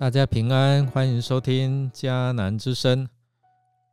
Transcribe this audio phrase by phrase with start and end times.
[0.00, 3.06] 大家平安，欢迎收听迦南之声，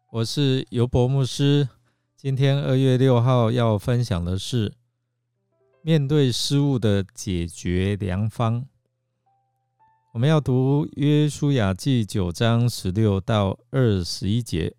[0.09, 1.67] 我是尤伯牧师。
[2.15, 4.73] 今天二月六号要分享的是
[5.81, 8.65] 面对失误的解决良方。
[10.13, 14.74] 我们要读约书亚记九章十六到二十一节。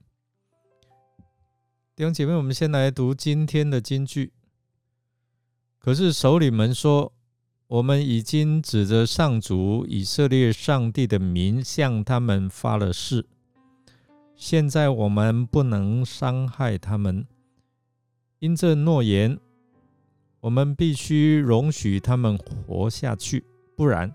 [1.94, 4.32] 弟兄姐妹，我们先来读今天的金句。
[5.78, 7.12] 可是首领们说。
[7.68, 13.26] 我们已经指着上主以色列上帝的名向他们发了誓，
[14.34, 17.26] 现在我们不能伤害他们。
[18.38, 19.38] 因这诺言，
[20.40, 23.44] 我们必须容许他们活下去，
[23.76, 24.14] 不然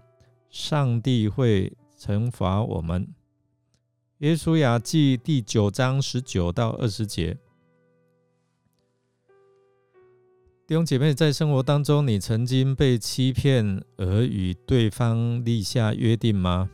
[0.49, 3.07] 上帝会惩罚我们。
[4.17, 7.37] 耶稣亚记第九章十九到二十节。
[10.65, 16.69] 弟兄姐妹，在生活当中，你曾经被欺骗而与对方立下约定吗？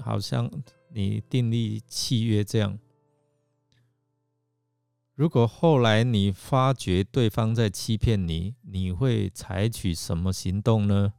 [0.00, 0.50] 好像
[0.88, 2.78] 你订立契约这样。
[5.14, 11.12] 如果后来你发觉对方在欺骗你，你会采取什么行动呢？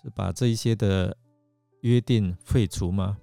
[0.00, 1.16] 是把这一些的
[1.80, 3.18] 约定废除吗？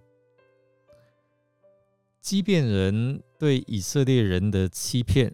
[2.19, 5.33] 即便人对以色列人的欺骗。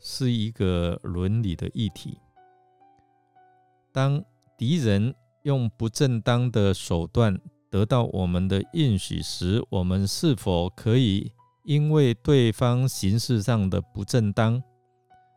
[0.00, 2.18] 是一个伦理的议题。
[3.92, 4.24] 当
[4.56, 11.32] 敌人用不正当的手段得到我们的应许时，我们是否可以
[11.64, 14.62] 因为对方形式上的不正当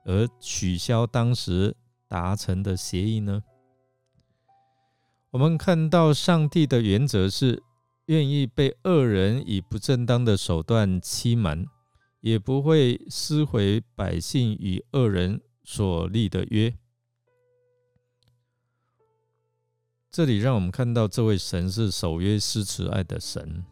[0.05, 1.75] 而取消当时
[2.07, 3.43] 达成的协议呢？
[5.31, 7.63] 我们看到上帝的原则是
[8.05, 11.65] 愿意被恶人以不正当的手段欺瞒。
[12.23, 16.73] 也不会撕毁百姓与恶人所立的约。
[20.09, 23.65] 这里让我们看到，这位神是守约施慈爱的神。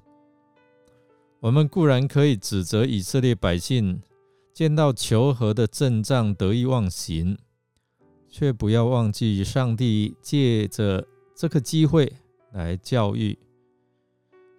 [1.39, 4.01] 我们固然可以指责以色列百姓
[4.53, 7.37] 见到求和的阵仗得意忘形，
[8.27, 12.11] 却不要忘记上帝借着这个机会
[12.51, 13.39] 来教育，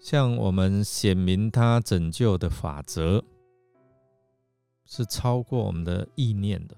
[0.00, 3.22] 向我们显明他拯救的法则。
[4.94, 6.76] 是超过我们的意念的，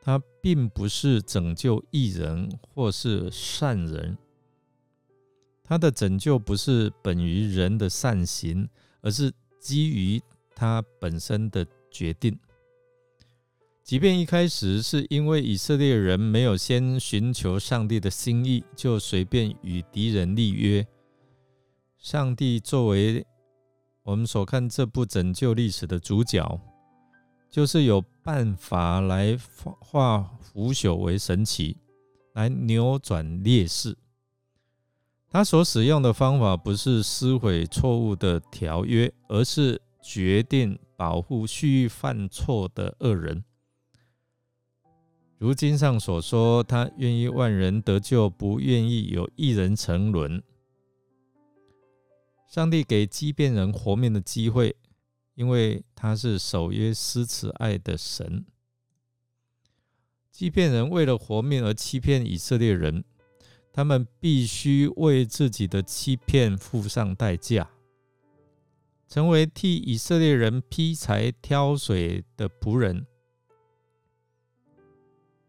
[0.00, 4.16] 它并不是拯救异人或是善人，
[5.62, 8.66] 他的拯救不是本于人的善行，
[9.02, 9.30] 而是
[9.60, 10.22] 基于
[10.56, 12.34] 他本身的决定。
[13.84, 20.86] 即便一开始是因为以色列人没有先寻求上帝的心意，就随便与敌人立约，
[21.98, 23.26] 上帝作为
[24.04, 26.58] 我们所看这部拯救历史的主角。
[27.50, 29.38] 就是有办法来
[29.80, 31.76] 化腐朽为神奇，
[32.34, 33.96] 来扭转劣势。
[35.30, 43.44] 他所使用的方法不是撕毁错误的条约，而是决定保护蓄意犯错的恶人。
[45.36, 50.42] 如经上所说，他愿意万人得救，不愿意有一人沉沦。
[52.48, 54.74] 上帝给畸变人活命的机会。
[55.38, 58.44] 因为他是守约施慈爱的神，
[60.32, 63.04] 欺骗人为了活命而欺骗以色列人，
[63.72, 67.70] 他们必须为自己的欺骗付上代价，
[69.06, 73.06] 成为替以色列人劈柴挑水的仆人。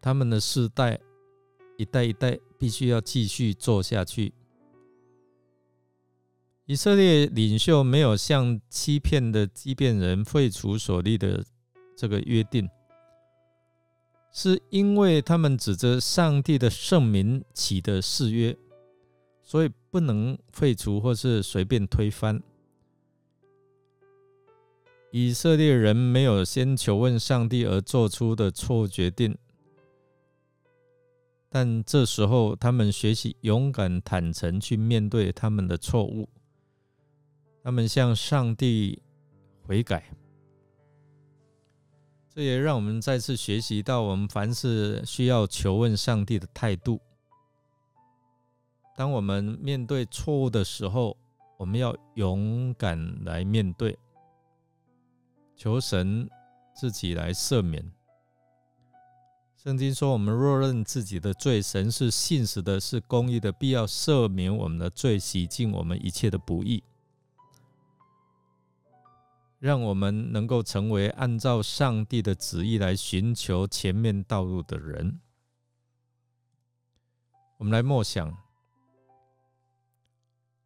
[0.00, 1.00] 他们的世代
[1.76, 4.32] 一代一代必须要继续做下去。
[6.70, 11.44] 以色列领袖没有向欺骗的畸变人废除所立的
[11.96, 12.70] 这个约定，
[14.30, 18.56] 是因为他们指着上帝的圣名起的誓约，
[19.42, 22.40] 所以不能废除或是随便推翻。
[25.10, 29.36] 以色列人没有先求问上帝而做出的错误决定，
[31.48, 36.28] 但这时候他们学习勇敢坦诚去面对他们的错误。
[37.62, 39.02] 他们向上帝
[39.66, 40.02] 悔改，
[42.34, 47.00] 这也让我们再次学习到，我们凡事需要求问上帝的态度。
[48.96, 51.16] 当我们面对错误的时候，
[51.58, 53.98] 我们要勇敢来面对，
[55.54, 56.28] 求神
[56.74, 57.92] 自己来赦免。
[59.62, 66.82] 圣经说：“我们若认自己的罪，神是信实的，是公义的，必要赦免我们的罪，洗净我们一切的不义。”
[69.60, 75.20] 让我们能够成为按照上帝的旨意来寻求前面道路的人。
[77.58, 78.30] 我们来默想，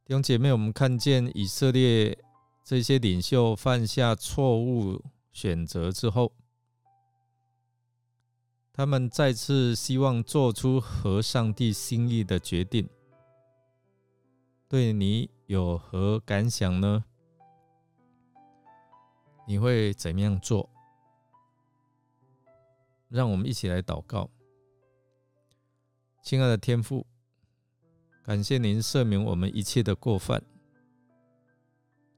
[0.05, 2.17] 弟兄姐妹，我们看见以色列
[2.63, 5.03] 这些领袖犯下错误
[5.33, 6.33] 选择之后，
[8.73, 12.89] 他们再次希望做出合上帝心意的决定。
[14.69, 17.05] 对你有何感想呢？
[19.47, 20.71] 你会怎么样做？
[23.09, 24.29] 让我们一起来祷告，
[26.23, 27.07] 亲爱的天父，
[28.25, 30.43] 感谢您赦免我们一切的过犯，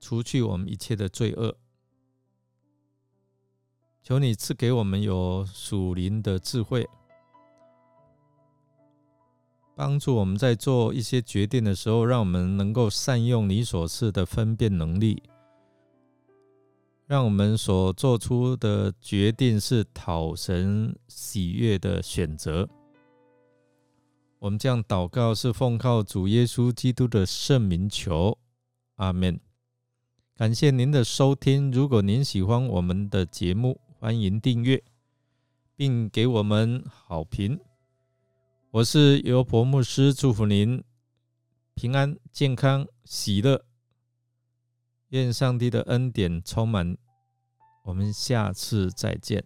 [0.00, 1.56] 除去我们一切的罪恶。
[4.02, 6.88] 求你赐给我们有属灵的智慧，
[9.74, 15.24] 帮助我们在做一些决定的时候，让我们能够善用你所赐的分辨能力。
[17.06, 22.68] 让我们所做出的决定是讨神喜悦的选择。
[24.40, 28.36] 我们这样祷告是奉靠主耶稣基督的圣名求，
[28.96, 29.38] 阿门。
[30.34, 31.70] 感谢您的收听。
[31.70, 34.82] 如果您喜欢我们的节目，欢迎订阅
[35.76, 37.60] 并给我们好评。
[38.72, 40.82] 我是尤伯牧师，祝福您
[41.74, 43.64] 平安、健康、喜乐。
[45.10, 46.96] 愿上帝的恩典充满，
[47.84, 49.44] 我们下次再见。